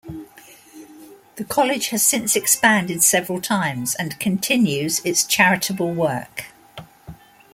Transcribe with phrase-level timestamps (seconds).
[1.35, 6.45] The college has since expanded several times and continues its charitable work.